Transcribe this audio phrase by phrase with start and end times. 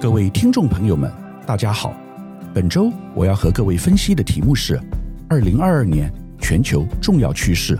[0.00, 1.12] 各位听众朋友们，
[1.44, 1.92] 大家好。
[2.54, 4.80] 本周我要和各位分析的题目是：
[5.28, 6.08] 二零二二年
[6.40, 7.76] 全球重要趋势。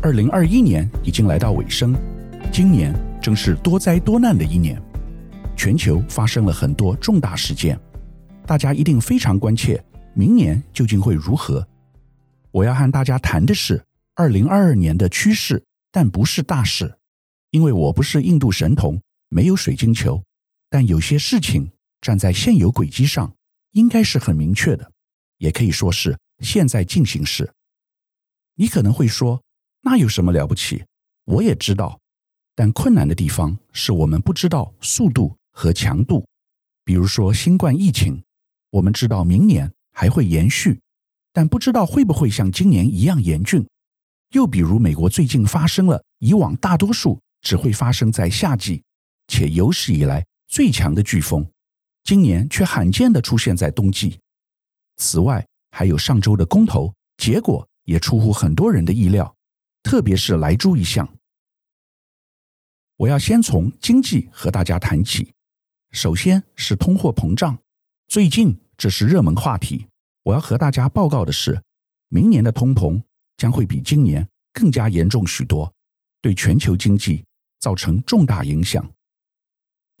[0.00, 1.92] 二零二一年已经来到尾声，
[2.52, 4.80] 今年正是多灾多难的一年，
[5.56, 7.76] 全球发生了很多重大事件，
[8.46, 9.82] 大家一定非常关切，
[10.14, 11.66] 明年究竟会如何？
[12.52, 13.82] 我要和大家谈的是
[14.14, 15.60] 二零二二年的趋势，
[15.90, 16.94] 但不是大事，
[17.50, 20.22] 因为我不是印度神童，没有水晶球，
[20.70, 21.70] 但有些事情
[22.00, 23.34] 站在现有轨迹上，
[23.72, 24.90] 应该是很明确的，
[25.36, 27.52] 也可以说是现在进行时。
[28.54, 29.42] 你可能会说，
[29.82, 30.84] 那有什么了不起？
[31.24, 32.00] 我也知道，
[32.54, 36.26] 但困难的地方是我们不知道速度和强度。
[36.84, 38.22] 比如说新冠疫情，
[38.70, 40.80] 我们知道明年还会延续。
[41.32, 43.64] 但不知道会不会像今年一样严峻。
[44.32, 48.82] 又比如，美国最近发生了以往大多数只会发生在夏季，
[49.28, 51.48] 且有史以来最强的飓风，
[52.02, 54.18] 今年却罕见地出现在冬季。
[54.96, 59.32] 此外，还有上周的公投，结果也出乎很多人的意料，
[59.84, 61.08] 特别是莱猪一项。
[62.96, 65.32] 我要先从经济和大家谈起，
[65.92, 67.56] 首先是通货膨胀，
[68.08, 69.86] 最近这是热门话题。
[70.24, 71.62] 我要和大家报告的是，
[72.08, 73.00] 明年的通膨
[73.36, 75.72] 将会比今年更加严重许多，
[76.20, 77.24] 对全球经济
[77.60, 78.84] 造成重大影响。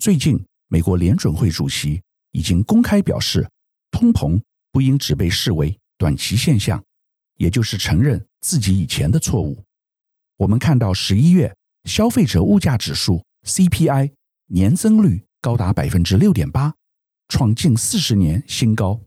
[0.00, 3.46] 最近，美国联准会主席已经公开表示，
[3.90, 4.40] 通膨
[4.72, 6.82] 不应只被视为短期现象，
[7.36, 9.62] 也就是承认自己以前的错误。
[10.38, 14.14] 我们看到十一月消费者物价指数 CPI
[14.46, 16.74] 年增率高达百分之六点八，
[17.28, 18.98] 创近四十年新高。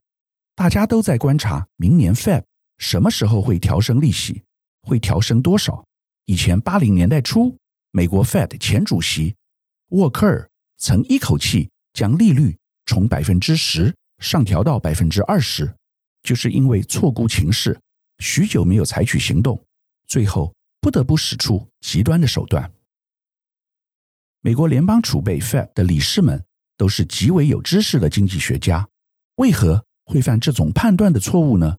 [0.54, 2.44] 大家都在观察明年 Fed
[2.78, 4.44] 什么时候会调升利息，
[4.84, 5.84] 会调升多少？
[6.26, 7.58] 以前八零年代初，
[7.90, 9.36] 美国 Fed 前主席
[9.90, 10.48] 沃克尔
[10.84, 15.74] 曾一口气将利率从百分之十上调到百分之二十，
[16.22, 17.80] 就是因为错估情势，
[18.20, 19.64] 许久没有采取行动，
[20.08, 22.70] 最后不得不使出极端的手段。
[24.42, 26.44] 美国联邦储备 Fed 的理事们
[26.76, 28.86] 都是极为有知识的经济学家，
[29.36, 31.78] 为何会犯这种判断的错误呢？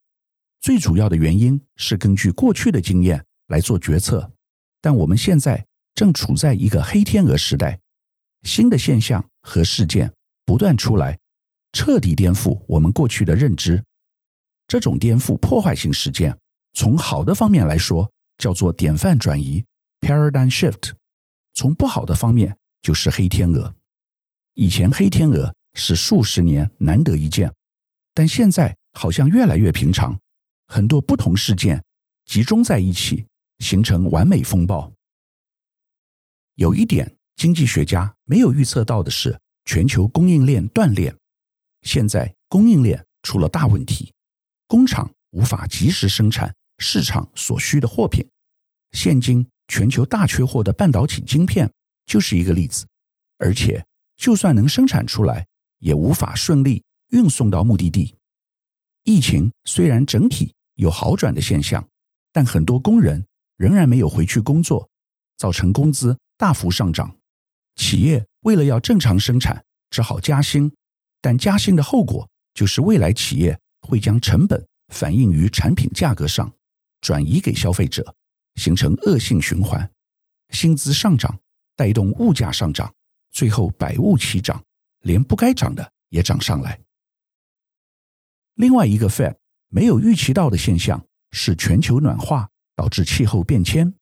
[0.63, 4.33] 最主要的原因是根据过去的经验来做决策，
[4.81, 7.79] 但我们现在正处在一个黑天鹅时代，
[8.45, 10.13] 新的现象和事件
[10.45, 11.19] 不断出来，
[11.73, 13.83] 彻底颠覆我们过去的认知。
[14.69, 16.39] 这种颠覆破坏性事件，
[16.73, 19.65] 从好的方面来说叫做典范转移
[20.01, 20.93] （paradigm shift），
[21.55, 23.75] 从不好的方面就是黑天鹅。
[24.55, 27.53] 以前黑天鹅是数十年难得一见。
[28.15, 30.17] 但现在好像越来越平常，
[30.69, 31.83] 很多不同事件
[32.27, 33.27] 集中在一起，
[33.59, 34.93] 形成完美风暴。
[36.55, 41.15] 有一点经济学家没有预测到的是，全球供应链断裂。
[41.83, 44.13] 现在供应链出了大问题，
[44.67, 48.27] 工厂无法及时生产市场所需的货品。
[48.93, 51.71] 现今全球大缺货的半导体晶片
[52.07, 52.87] 就是一个例子，
[53.39, 53.85] 而且
[54.17, 55.47] 就算能生产出来，
[55.79, 56.83] 也无法顺利。
[57.11, 58.17] 运送到目的地。
[59.05, 61.87] 疫情虽然整体有好转的现象，
[62.33, 63.25] 但很多工人
[63.57, 64.89] 仍然没有回去工作，
[65.37, 67.17] 造成工资大幅上涨。
[67.77, 70.73] 企业为了要正常生产，只好加薪，
[71.21, 76.53] 但加薪的后果就是未来企业会将成本反映于产品价格上，
[77.01, 78.15] 转移给消费者，
[78.57, 79.91] 形成恶性循环。
[80.51, 81.41] 薪资上涨
[81.75, 82.95] 带动物价上涨，
[83.33, 84.63] 最后百物齐涨，
[85.01, 86.81] 连不该涨的也涨上来。
[88.55, 89.35] 另外一个 Fed
[89.69, 93.93] 没有预期到的现象是全球暖化导致气候变迁，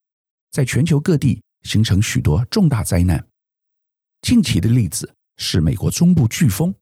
[0.50, 3.26] 在全球各地形成许多重大灾难。
[4.22, 6.74] 近期的例子是美国中部飓风，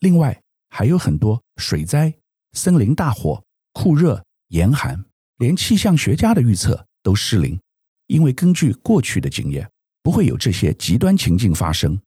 [0.00, 2.14] 另外还有很多水灾、
[2.52, 3.42] 森林大火、
[3.72, 5.04] 酷热、严寒，
[5.38, 7.60] 连气象学家的预测都失灵，
[8.06, 9.68] 因为根据过去的经验，
[10.02, 12.00] 不会有这些极端情境发生。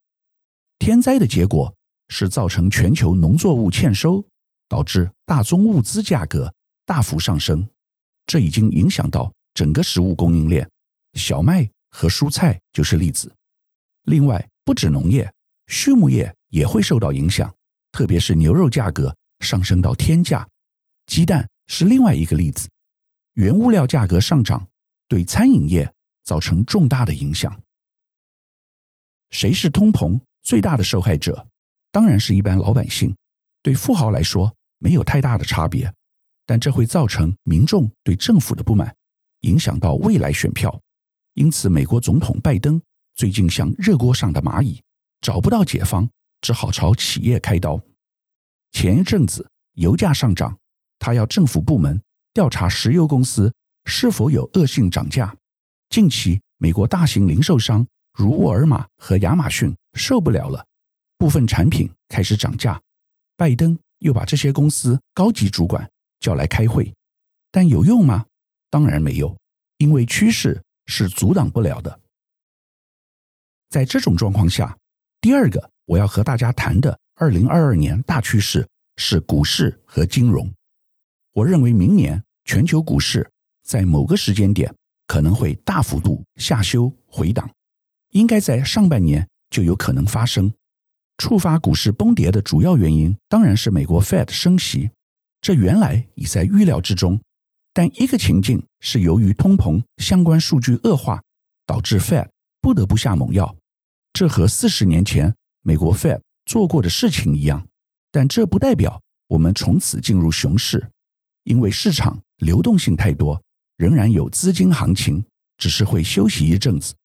[0.80, 1.76] 天灾的结果
[2.08, 4.26] 是造成全球农作物欠收。
[4.68, 6.52] 导致大宗物资价格
[6.88, 7.70] 大幅上升，
[8.26, 10.68] 这已经影响到整个食物供应链，
[11.14, 13.32] 小麦和蔬菜就是例子。
[14.06, 15.32] 另外，不止农业，
[15.68, 17.54] 畜牧业也会受到影响，
[17.92, 20.46] 特别是牛肉价格上升到天价。
[21.06, 22.68] 鸡蛋是另外一个例子，
[23.34, 24.68] 原物料价格上涨，
[25.08, 27.62] 对餐饮业造成重大的影响。
[29.30, 31.48] 谁是通膨最大的受害者？
[31.92, 33.16] 当然是一般老百姓。
[33.62, 35.94] 对富豪来说没有太大的差别，
[36.46, 38.96] 但这会造成民众对政府的不满，
[39.42, 40.82] 影响到未来选票。
[41.34, 42.82] 因此，美国总统拜登
[43.16, 44.82] 最近像热锅上的蚂蚁，
[45.22, 46.10] 找不到解方，
[46.42, 47.80] 只好朝企业开刀。
[48.74, 50.58] 前一阵子油价上涨，
[51.00, 52.02] 他要政府部门
[52.34, 53.54] 调查石油公司
[53.86, 55.34] 是否有恶性涨价。
[55.90, 60.66] 近期，美国大型零售商如沃尔玛和亚马逊受不了了，
[61.18, 62.82] 部分产品开始涨价。
[63.38, 65.90] 拜登又把这些公司高级主管
[66.20, 66.94] 叫来开会，
[67.50, 68.26] 但有用吗？
[68.70, 69.38] 当然没有，
[69.78, 72.02] 因为趋势是阻挡不了的。
[73.76, 74.74] 在这种状况下，
[75.20, 80.50] 第二个我要和大家谈的二零二二年大趋势是股市和金融。
[81.34, 83.30] 我认为明年全球股市
[83.66, 84.74] 在某个时间点
[85.08, 87.52] 可能会大幅度下修回档，
[88.12, 90.50] 应该在上半年就有可能发生。
[91.18, 94.90] 触发股市崩跌的主要原因当然是美国 Fed 升息，
[95.42, 97.20] 这原来已在预料之中。
[97.74, 101.22] 但一个情境是由于通膨相关数据恶化，
[101.66, 102.30] 导致 Fed
[102.62, 103.54] 不得不下猛药。
[104.16, 107.68] 这和四十年前美国 Fed 做过的事情一样，
[108.14, 110.90] 但这不代表我们从此进入熊市，
[111.44, 113.44] 因为市场流动性太多，
[113.76, 115.26] 仍然有资金行情，
[115.58, 116.96] 只是会休息一阵子。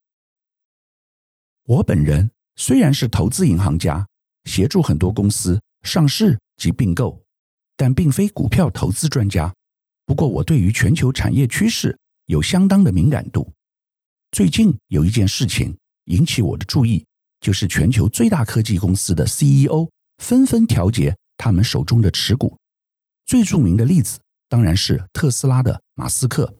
[1.64, 4.06] 我本人虽然是投资银行家，
[4.44, 7.20] 协助很多公司上市及并购，
[7.76, 9.52] 但并非股票投资专家。
[10.06, 13.52] 不过，我对于全球产业趋势有相当的敏感度。
[14.30, 15.76] 最近有一件事情。
[16.10, 17.06] 引起我的注意，
[17.40, 22.58] 就是全球最大科技公司的 CEO 纷纷调节他们手中的持股。
[23.26, 24.18] 最著名的例子
[24.48, 26.52] 当然是特斯拉的马斯克。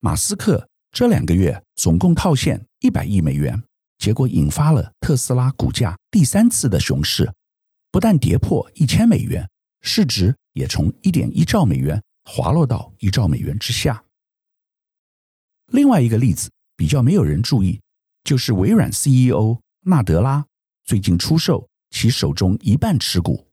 [0.00, 3.62] 马斯克这两个月总共套现一百亿美元，
[3.98, 7.30] 结果引发了特斯拉股价第三次的熊市，
[7.92, 9.46] 不但跌破一千美元，
[9.82, 14.02] 市值也从一点一兆美元滑落到一兆美元之下。
[15.66, 17.78] 另外一个例子比较没有人注意。
[18.26, 20.44] 就是微软 CEO 纳德拉
[20.84, 23.46] 最近出售其手中一半持股，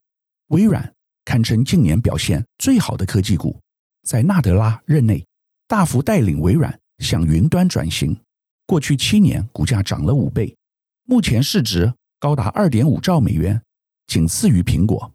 [0.48, 0.92] 微软
[1.24, 3.60] 堪称近年表现最好的科技股，
[4.02, 5.24] 在纳德拉任内
[5.68, 8.20] 大幅带领微软向云端转型，
[8.66, 10.56] 过去七年股价涨了五倍，
[11.04, 13.62] 目前市值高达二点五兆美元，
[14.08, 15.14] 仅次于苹果。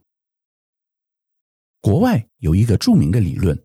[1.81, 3.61] 国外有一个著名的理论，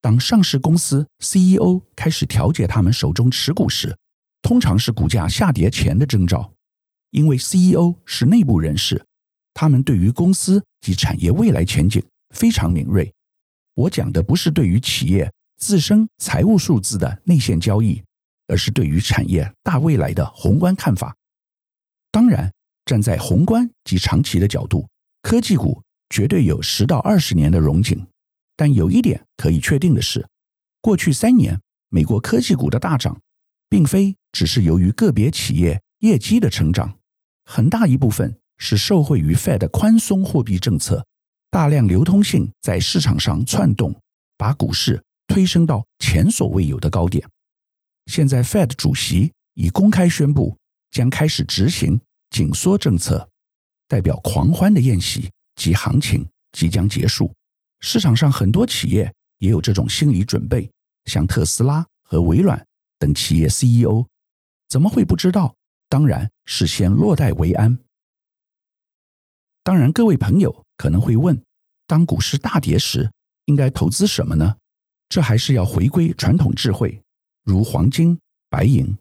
[0.00, 3.94] 当上市公司 CEO 开始调节他们手中持股时，
[4.44, 6.52] 通常是股价下跌前的征兆，
[7.12, 9.02] 因为 CEO 是内部人士，
[9.54, 12.04] 他们对于公司及产业未来前景
[12.34, 13.10] 非常敏锐。
[13.74, 18.02] 我讲的不是对于企业自身财务数字的内线交易，
[18.46, 21.16] 而是对于产业大未来的宏观看法。
[22.12, 22.52] 当然，
[22.84, 24.86] 站在宏观及长期的角度，
[25.22, 28.06] 科技股绝对有十到二十年的荣景。
[28.56, 30.28] 但有一点可以确定的是，
[30.82, 31.58] 过去三年
[31.88, 33.18] 美国科技股的大涨，
[33.74, 36.96] 并非只是由于个别企业业绩的成长，
[37.44, 41.04] 很大一部分是受惠于 Fed 宽松货币政策，
[41.50, 43.92] 大量流通性在市场上窜动，
[44.36, 47.28] 把股市推升到前所未有的高点。
[48.06, 50.56] 现在 Fed 主席已公开宣布
[50.92, 52.00] 将开始执行
[52.30, 53.28] 紧缩政策，
[53.88, 57.34] 代表狂欢的宴席及行情即将结束。
[57.80, 60.70] 市场上很多企业也有这种心理准备，
[61.06, 62.64] 像特斯拉和微软。
[62.98, 64.06] 等企业 CEO
[64.68, 65.54] 怎么会不知道？
[65.88, 67.78] 当然是先落袋为安。
[69.62, 71.40] 当然，各位朋友可能会问：
[71.86, 73.10] 当股市大跌时，
[73.44, 74.56] 应该投资什么呢？
[75.08, 77.00] 这还是要回归传统智慧，
[77.44, 78.96] 如黄金、白银。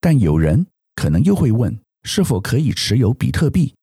[0.00, 3.74] 但有人可能又会问：是否可以持有比特币？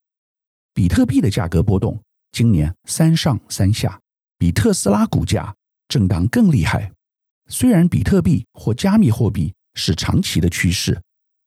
[0.74, 4.00] 比特币的价格波动今年三上三下，
[4.38, 5.55] 比特斯拉股价
[5.88, 6.91] 震荡更厉害。
[7.51, 11.00] 虽然比特币或加密货币是长期的趋势，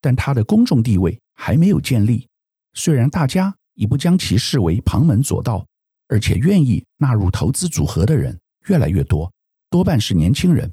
[0.03, 2.29] 但它的公众地位还没有建立。
[2.75, 5.67] 虽然大家已不将其视为旁门左道，
[6.09, 9.33] 而且愿意纳入投资组合的人越来越多，
[9.71, 10.71] 多半是年轻人，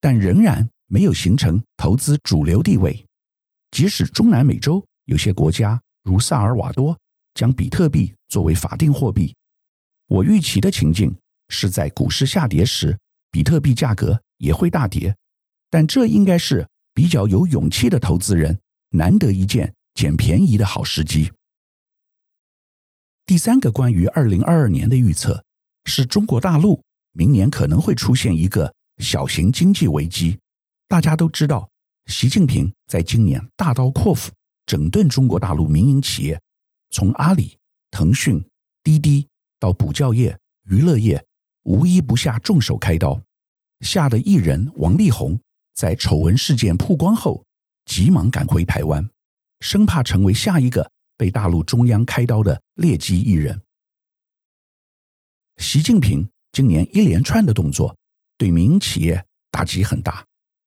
[0.00, 3.04] 但仍然没有形成投资主流地位。
[3.72, 6.96] 即使中南美洲有些国家如萨尔瓦多
[7.34, 9.34] 将比特币作为法定货币，
[10.06, 11.12] 我预期的情境
[11.48, 12.96] 是在股市下跌时，
[13.32, 14.22] 比特币价格。
[14.40, 15.14] 也会大跌，
[15.68, 18.58] 但这应该是比较有勇气的投资人
[18.90, 21.30] 难得一见捡便宜的好时机。
[23.26, 25.44] 第三个关于二零二二年的预测
[25.84, 26.82] 是中国大陆
[27.12, 30.38] 明年可能会出现一个小型经济危机。
[30.88, 31.68] 大家都知道，
[32.06, 34.32] 习近平在今年大刀阔斧
[34.64, 36.40] 整顿中国大陆民营企业，
[36.90, 37.56] 从阿里、
[37.90, 38.42] 腾讯、
[38.82, 39.28] 滴滴
[39.60, 41.24] 到补教业、娱乐业，
[41.64, 43.22] 无一不下重手开刀。
[43.80, 45.40] 吓得艺人王力宏
[45.74, 47.44] 在丑闻事件曝光后，
[47.86, 49.08] 急忙赶回台湾，
[49.60, 53.60] 生怕成为下一个被大陆中央开刀的劣迹艺人。
[55.56, 57.96] 习近平今年一连串的动作，
[58.36, 60.24] 对民营企业打击很大，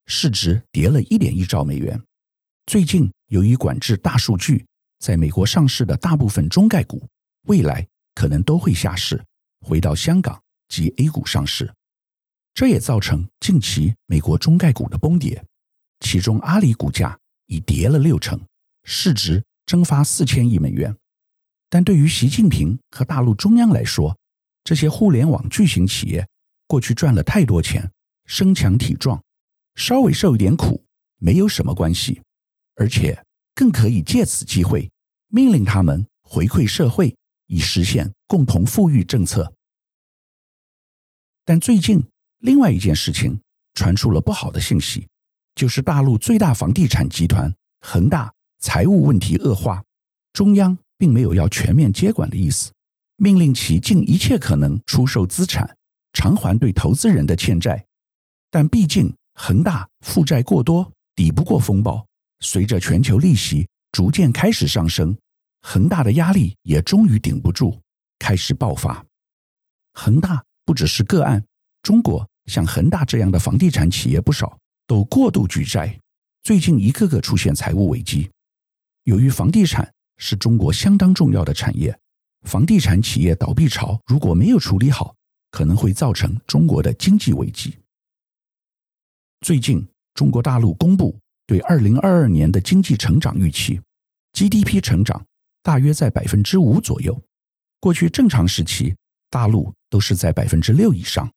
[0.08, 2.01] 市值跌了一点一兆美元。
[2.65, 4.65] 最近由于管制大数据，
[5.00, 7.08] 在美国上市的大部分中概股，
[7.48, 9.24] 未来可能都会下市，
[9.62, 11.72] 回到香港及 A 股上市。
[12.53, 15.43] 这也造成近期美国中概股的崩跌，
[16.00, 17.17] 其中阿里股价
[17.48, 18.39] 已跌了六成，
[18.83, 20.95] 市值蒸发四千亿美元。
[21.69, 24.15] 但对于习近平和大陆中央来说，
[24.63, 26.27] 这些互联网巨型企业
[26.67, 27.91] 过去赚了太多钱，
[28.25, 29.22] 身强体壮，
[29.74, 30.83] 稍微受一点苦
[31.17, 32.22] 没有什么关系，
[32.75, 34.91] 而且更可以借此机会
[35.29, 37.15] 命令他们回馈社会，
[37.48, 39.51] 以实现共同富裕政策。
[41.43, 42.03] 但最近
[42.43, 43.39] 另外一件事情
[43.73, 45.07] 传出了不好的信息，
[45.55, 49.81] 就是大陆最大房地产集团恒大财务问题恶化，
[50.33, 52.69] 中央并没有要全面接管的意思。
[53.15, 55.77] 命令其尽一切可能出售资产，
[56.12, 57.85] 偿还对投资人的欠债。
[58.51, 62.05] 但毕竟恒大负债过多，抵不过风暴。
[62.41, 65.17] 随着全球利息逐渐开始上升，
[65.62, 67.79] 恒大的压力也终于顶不住，
[68.19, 69.05] 开始爆发。
[69.93, 71.45] 恒大不只是个案，
[71.81, 74.57] 中国像恒大这样的房地产企业不少，
[74.88, 76.00] 都过度举债，
[76.43, 78.29] 最近一个个出现财务危机。
[79.05, 81.97] 由于房地产是中国相当重要的产业。
[82.43, 85.15] 房地产企业倒闭潮如果没有处理好，
[85.51, 87.73] 可能会造成中国的经济危机。
[89.39, 93.79] 最近，中国大陆公布对二零二二年的经济成长预期
[94.33, 95.25] ，GDP 成长
[95.62, 97.17] 大约在百分之五左右。
[97.79, 98.93] 过去正常时期，
[99.29, 101.31] 大陆都是在百分之六以上，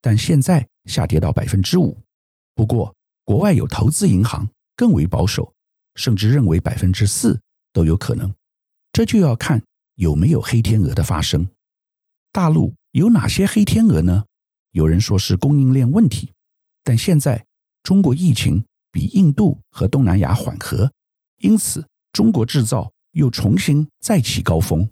[0.00, 2.00] 但现在下跌到百分之五。
[2.54, 5.52] 不过，国外有投资银行更为保守，
[5.94, 7.40] 甚至认为百分之四
[7.72, 8.34] 都有可能。
[8.92, 9.62] 这就要看。
[9.96, 11.48] 有没有黑天鹅的发生？
[12.30, 14.26] 大陆有哪些黑天鹅呢？
[14.72, 16.34] 有人说是供应链问题，
[16.84, 17.46] 但现在
[17.82, 18.62] 中国疫情
[18.92, 20.92] 比印度和东南亚缓和，
[21.38, 24.86] 因此中国制造又重新再起高峰。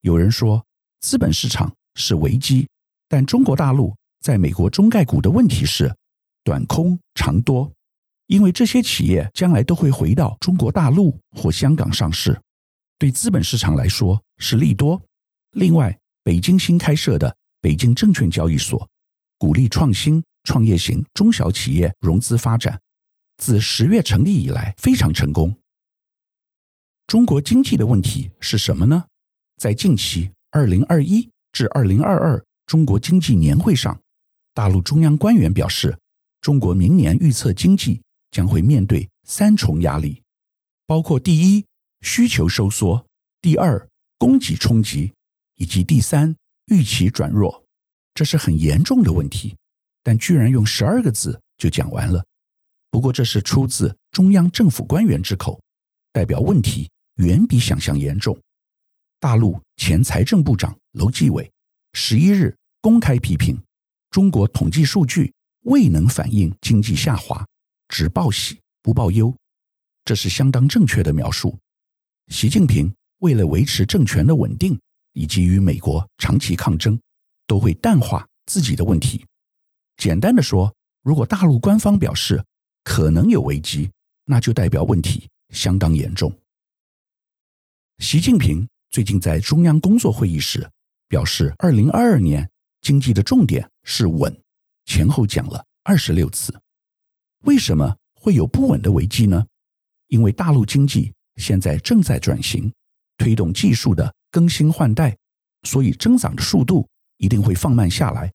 [0.00, 0.66] 有人说
[0.98, 2.68] 资本市场是危机，
[3.06, 3.94] 但中国大陆
[4.26, 5.94] 在美国中概股的问题是
[6.42, 7.72] 短空长多，
[8.26, 12.36] 因为这些企业将来都会回到中国大陆或香港上市。
[12.98, 15.00] 对资本市场来说是利多。
[15.52, 18.88] 另外，北京新开设的北京证券交易所，
[19.38, 22.80] 鼓励创新创业型中小企业融资发展，
[23.36, 25.54] 自十月成立以来非常成功。
[27.06, 29.04] 中国经济的问题是什么呢？
[29.56, 33.96] 在近期二零二一至二零二二中国经济年会上，
[34.56, 35.98] 大陆中央官员表示，
[36.40, 40.22] 中国明年预测经济将会面对三重压力，
[40.86, 41.62] 包括第一。
[42.02, 43.04] 需求收缩，
[43.40, 45.12] 第二，供给冲击，
[45.56, 46.36] 以及第三，
[46.66, 47.64] 预期转弱，
[48.14, 49.56] 这是很严重的问题，
[50.02, 52.24] 但居然用十二个字就讲完了。
[52.90, 55.60] 不过这是出自中央政府官员之口，
[56.12, 58.38] 代表问题远比想象严重。
[59.18, 61.50] 大陆前财政部长楼继伟
[61.94, 63.60] 十一日公开批评
[64.16, 65.30] 中国统计数据
[65.64, 67.46] 未能反映经济下滑，
[67.88, 69.36] 只报喜不报忧，
[70.06, 71.54] 这是相当正确的描述。
[72.28, 74.80] 习近平为了维持政权的稳定，
[75.12, 76.98] 以及与美国长期抗争，
[77.46, 79.22] 都会淡化自己的问题。
[79.98, 82.42] 简单的说，如果大陆官方表示
[82.84, 83.90] 可能有危机，
[84.24, 86.32] 那就代表问题相当严重。
[87.98, 90.66] 习近平最近在中央工作会议时
[91.06, 94.36] 表示，二零二二年经济的重点是稳，
[94.84, 96.54] 前后讲了二十六次。
[97.44, 99.46] 为什么会有不稳的危机呢？
[100.08, 101.14] 因为大陆经济。
[101.36, 102.72] 现在正在转型，
[103.18, 105.14] 推动技术的更新换代，
[105.64, 106.88] 所以增长的速度
[107.18, 108.32] 一定会放慢下来。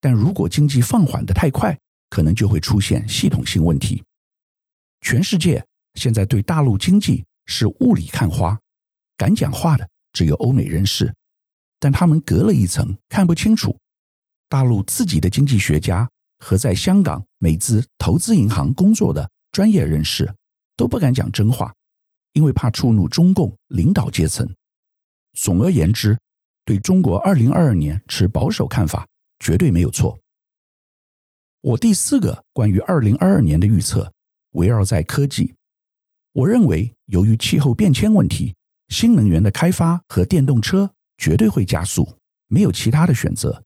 [0.00, 1.74] 但如果经济放缓得太快，
[2.10, 4.04] 可能就会出现系统性问题。
[5.00, 8.60] 全世界现在对大陆经济是雾里看花，
[9.16, 11.10] 敢讲话的只有欧美人士，
[11.80, 13.74] 但他们隔了一层看不清楚。
[14.52, 16.06] 大陆自己的经济学家
[16.40, 20.30] 和在香港美资投资银行工作的专业人士
[20.76, 21.72] 都不敢讲真话。
[22.34, 24.46] 因为怕触怒中共领导阶层。
[25.38, 26.18] 总而言之，
[26.66, 29.06] 对中国二零二二年持保守看法
[29.38, 30.18] 绝对没有错。
[31.62, 34.12] 我第四个关于二零二二年的预测
[34.50, 35.54] 围绕在科技。
[36.32, 38.54] 我认为，由于气候变迁问题，
[38.88, 42.18] 新能源的开发和电动车绝对会加速，
[42.48, 43.62] 没有其他的选择。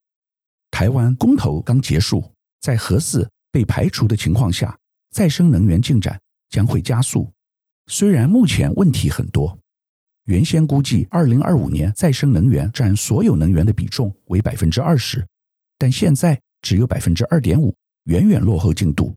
[0.76, 2.22] 台湾公投刚结束，
[2.60, 4.78] 在核四被排除的情况下，
[5.10, 7.32] 再生能源进展将会加速。
[7.86, 9.58] 虽然目前问题很多，
[10.24, 15.26] 原先估计二零二五年再生能源占所有能源的比重为百分之二十，
[15.78, 19.16] 但现在只有百分之二点五，远远落后进度。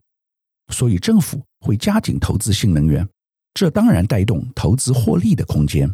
[0.69, 3.05] 所以政府会加紧投资新能源，
[3.53, 5.93] 这当然带动投资获利的空间。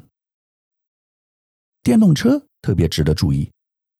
[1.81, 3.51] 电动车特别值得注意，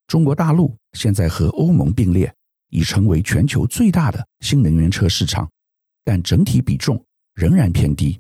[0.08, 2.34] 中国大陆现在和欧盟并列，
[2.70, 5.50] 已成为全球最大的新能源车市场，
[6.04, 8.20] 但整体比重仍然偏低。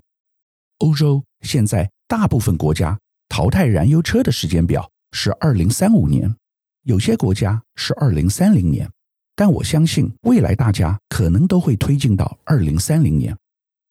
[0.79, 2.99] 欧洲现在大部分国家
[3.29, 6.35] 淘汰燃油车的时间表是二零三五年，
[6.83, 8.89] 有些国家是二零三零年。
[9.35, 13.37] 但我相信，未来大家可能都会推进到二零三零年，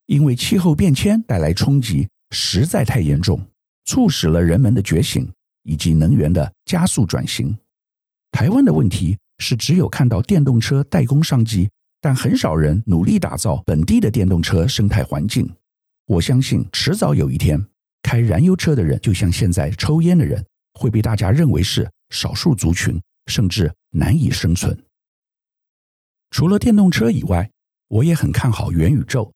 [0.07, 3.41] 因为气候变迁带来冲击实在太严重，
[3.85, 5.31] 促使了人们的觉醒
[5.63, 7.57] 以及能源的加速转型。
[8.35, 15.49] 台湾的问题是，只有看到电动车代工商机，但很少人努力打造本地的电动车生态环境。
[16.07, 17.65] 我相信，迟早有一天，
[18.03, 24.77] 开燃油车的人就像现在抽烟的人，会被大家认为是少数族群，甚至难以生存。
[26.31, 27.49] 除了电动车以外，
[27.87, 29.33] 我也很看好元宇宙。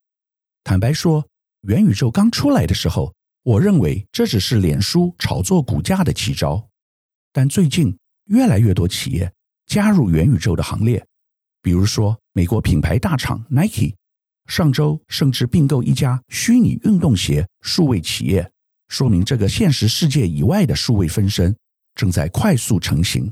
[0.64, 1.24] 坦白说，
[1.68, 3.14] 元宇宙刚出来的时候，
[3.44, 6.68] 我认为这只是脸书炒作股价的奇招。
[7.32, 7.96] 但最近
[8.28, 9.30] 越来越多企业
[9.66, 11.04] 加入元宇宙的行列，
[11.60, 13.94] 比如说美国品牌大厂 Nike，
[14.46, 18.50] 上周甚至并购一家虚拟运动鞋数位企业，
[18.88, 21.54] 说明这个现实世界以外的数位分身
[21.94, 23.30] 正在快速成型。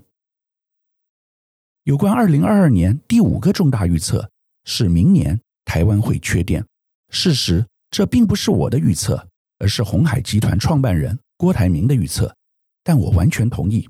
[1.85, 4.29] 有关二零二二年第五个重大预测
[4.65, 6.65] 是明年台湾会缺电。
[7.11, 12.35] 事实，这并不是我的预测，而是鸿海集团创办人郭台铭的预测。
[12.83, 13.89] 但我完全同意。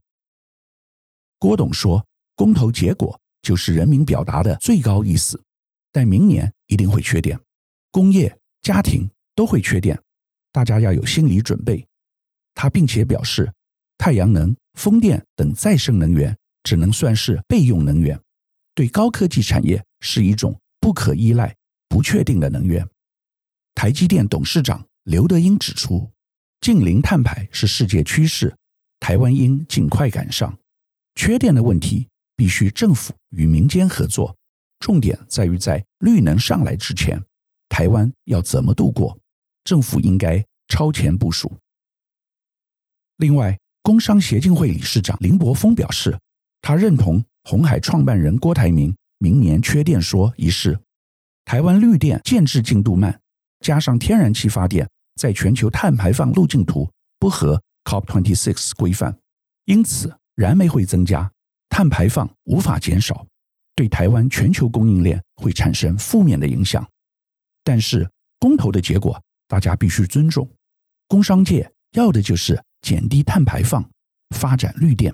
[1.47, 5.41] 郭董说，公投结果就是人民表达的最高意思，
[5.93, 7.39] 但明年一定会缺电，
[7.93, 9.97] 工业、家庭都会缺电，
[10.51, 11.87] 大家要有心理准备。
[12.53, 13.49] 他并且表示，
[13.97, 16.37] 太阳能、风电等再生能源。
[16.65, 18.21] 只能算是备用能源，
[18.75, 21.55] 对高科技产业是一种不可依赖、
[21.89, 22.85] 不确定的能源。
[23.73, 26.11] 台积电董事长刘德英指出，
[26.61, 28.53] 净零碳排是世界趋势，
[28.99, 30.59] 台湾应尽快赶上。
[31.17, 34.37] 缺电的问题必须政府与民间合作，
[34.79, 37.21] 重点在于在绿能上来之前，
[37.69, 39.19] 台湾要怎么度过？
[39.65, 41.53] 政府应该超前部署。
[43.17, 46.17] 另外，工商协进会理事长林柏峰表示。
[46.63, 50.77] 他认同红海创办人郭台铭明年缺电说一事，
[51.45, 53.21] 台湾绿电建置进度慢，
[53.61, 59.17] 加上天然气发电在全球碳排放路径图不合 COP26 规范，
[59.67, 61.29] 因此燃煤会增加，
[61.69, 63.27] 碳排放无法减少，
[63.75, 66.87] 对台湾全球供应链会产生负面的影响。
[67.65, 70.49] 但是公投的结果大家必须尊重，
[71.09, 73.85] 工商界要的就是减低碳排放，
[74.37, 75.13] 发展绿电。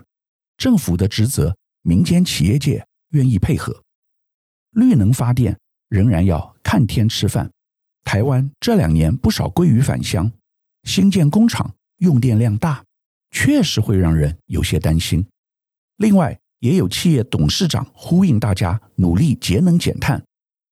[0.58, 3.82] 政府的职责，民间企业界愿意配合。
[4.70, 5.58] 绿能发电
[5.88, 7.50] 仍然要看天吃饭。
[8.04, 10.30] 台湾这两年不少鲑鱼返乡，
[10.82, 12.84] 新建工厂用电量大，
[13.32, 15.26] 确实会让人有些担心。
[15.96, 20.22] 另外，也有企业董事长呼应大家努力节能减碳，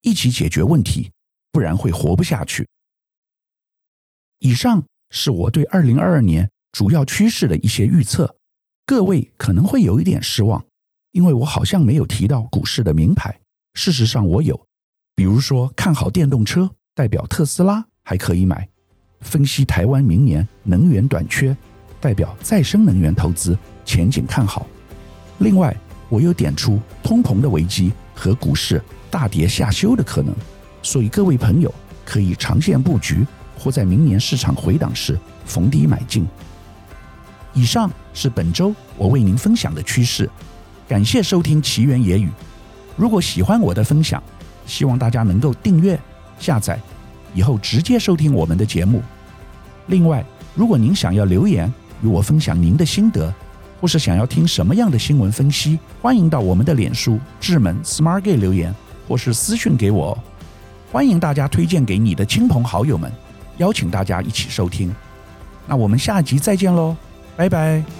[0.03, 1.11] 一起解决问题，
[1.51, 2.68] 不然会活不下去。
[4.38, 8.37] 以上是我对二零二二年主要趋势的一些预测。
[8.87, 10.64] 各位可能会有一点失望，
[11.12, 13.40] 因为我好像没有提到股市的名牌。
[13.75, 14.66] 事实上，我有，
[15.14, 18.68] 比如说看好电动车，代表特斯拉还可以买；
[19.20, 21.57] 分析台湾明年能源短缺，
[22.00, 24.66] 代表再生能源投资前景看好。
[25.38, 25.74] 另外，
[26.08, 30.34] 我又点出通膨的危机和股市大跌下修的可能，
[30.82, 31.72] 所以各位朋友
[32.04, 33.26] 可以长线布局，
[33.58, 36.26] 或在明年市场回档时逢低买进。
[37.52, 40.28] 以上是本周我为您分享的趋势，
[40.88, 42.28] 感谢收听奇缘野语。
[42.96, 44.22] 如果喜欢我的分享，
[44.66, 45.98] 希望大家能够订阅、
[46.38, 46.78] 下载，
[47.34, 49.02] 以后直接收听我们的节目。
[49.86, 53.32] 另外，如果您想要留言与我分享您的心得，
[53.80, 58.74] 或是想要听什么样的新闻分析，欢迎到我们的脸书智门 Smart Gay 留言，
[59.08, 60.18] 或是私讯给我。
[60.92, 63.10] 欢迎大家推荐给你的亲朋好友们，
[63.58, 64.94] 邀请大家一起收听。
[65.66, 66.96] 那我们下集再见喽。
[67.36, 67.99] 拜拜。